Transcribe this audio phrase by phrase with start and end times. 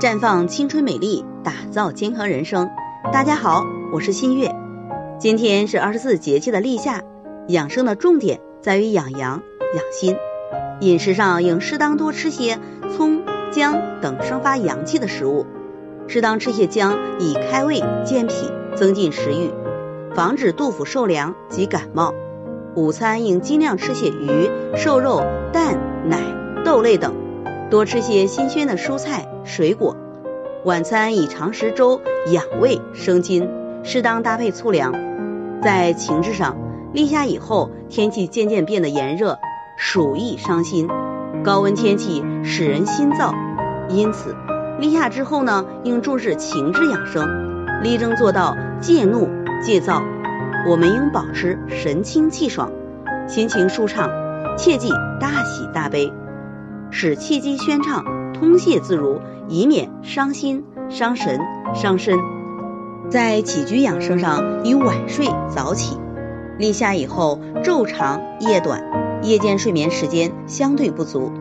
[0.00, 2.70] 绽放青春美丽，打造健康人生。
[3.12, 4.50] 大家好，我是新月。
[5.18, 7.02] 今天是二十四节气的立夏，
[7.48, 9.42] 养生的重点在于养阳
[9.74, 10.16] 养心。
[10.80, 12.58] 饮食上应适当多吃些
[12.96, 13.20] 葱、
[13.52, 15.44] 姜等生发阳气的食物，
[16.06, 19.50] 适当吃些姜以开胃健脾，增进食欲，
[20.14, 22.14] 防止肚腹受凉及感冒。
[22.74, 25.22] 午餐应尽量吃些鱼、瘦肉、
[25.52, 26.22] 蛋、奶、
[26.64, 27.14] 豆类等。
[27.68, 29.96] 多吃些新鲜的蔬菜水果，
[30.64, 32.00] 晚餐以常食粥
[32.32, 33.48] 养胃生津，
[33.82, 34.94] 适当搭配粗粮。
[35.60, 36.56] 在情志上，
[36.92, 39.40] 立夏以后天气渐渐变得炎热，
[39.76, 40.88] 暑易伤心，
[41.42, 43.34] 高温天气使人心燥，
[43.88, 44.36] 因此
[44.78, 49.28] 立夏之后呢，应重视情志养生，力争做到戒怒
[49.60, 50.00] 戒躁。
[50.68, 52.70] 我们应保持神清气爽，
[53.26, 54.08] 心情舒畅，
[54.56, 56.12] 切忌大喜大悲。
[56.92, 61.40] 使气机宣畅，通泄自如，以免伤心、伤神、
[61.74, 62.16] 伤身。
[63.10, 65.98] 在起居养生上，以晚睡早起。
[66.58, 68.84] 立夏以后，昼长夜短，
[69.22, 71.32] 夜间睡眠时间相对不足，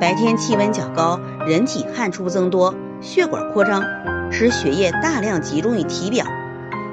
[0.00, 3.82] 白天气温较高，人体汗出增多，血管扩张，
[4.30, 6.24] 使血液大量集中于体表，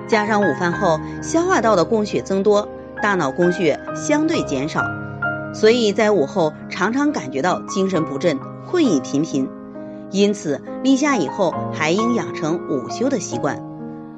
[0.08, 2.68] 加上午饭后消化道的供血增多，
[3.04, 4.82] 大脑供血相对减少。
[5.54, 9.48] 所以在午后常常感觉到精神不振、困意频频，
[10.12, 13.64] 因此立夏以后还应养成午休的习惯。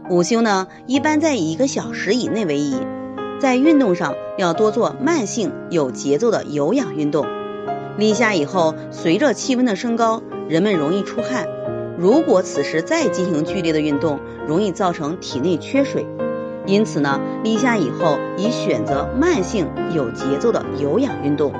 [0.09, 2.75] 午休呢，一般在一个小时以内为宜。
[3.39, 7.25] 在运动上要多做慢性、有节奏的有氧运动。
[7.97, 11.47] 立夏以后，随着气温的升高，人们容易出汗，
[11.97, 16.05] 如果此时再进行剧烈的运动，容易造成体内缺水。
[16.65, 21.53] 因此呢，立夏以后宜选择慢性有节奏的有氧运动。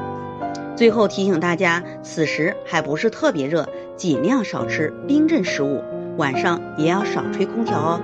[0.75, 3.67] 最后提醒大家，此时还不是特别热，
[3.99, 5.83] 尽量少吃冰镇食物，
[6.15, 7.99] 晚上也要少吹空调哦。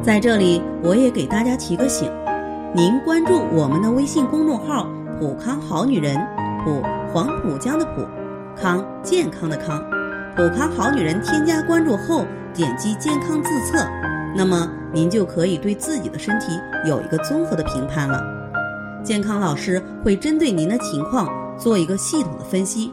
[0.00, 2.08] 在这里，我也给大家提个醒：
[2.72, 4.88] 您关注我们的微信公众号
[5.18, 6.16] “普康好女人”，
[6.64, 6.80] 普
[7.12, 8.06] 黄浦江的浦，
[8.56, 9.82] 康健康的康，
[10.36, 11.20] 普康好女人。
[11.20, 13.84] 添加关注后，点击健康自测。
[14.36, 16.52] 那么您就可以对自己的身体
[16.86, 18.22] 有一个综合的评判了。
[19.02, 21.28] 健康老师会针对您的情况
[21.58, 22.92] 做一个系统的分析，